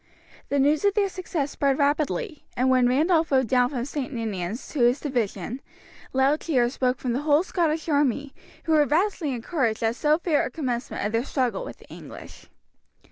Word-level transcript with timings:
The 0.49 0.57
news 0.57 0.83
of 0.83 0.95
their 0.95 1.09
success 1.09 1.51
spread 1.51 1.77
rapidly, 1.77 2.43
and 2.57 2.71
when 2.71 2.89
Randolph 2.89 3.31
rode 3.31 3.45
down 3.47 3.69
from 3.69 3.85
St. 3.85 4.11
Ninians 4.11 4.67
to 4.69 4.79
his 4.79 4.99
division, 4.99 5.61
loud 6.11 6.41
cheers 6.41 6.79
broke 6.79 6.97
from 6.97 7.13
the 7.13 7.21
whole 7.21 7.43
Scottish 7.43 7.87
army, 7.87 8.33
who 8.63 8.71
were 8.71 8.85
vastly 8.87 9.31
encouraged 9.31 9.83
at 9.83 9.95
so 9.95 10.17
fair 10.17 10.43
a 10.43 10.49
commencement 10.49 11.05
of 11.05 11.11
their 11.11 11.23
struggle 11.23 11.63
with 11.63 11.77
the 11.77 11.89
English. 11.89 12.47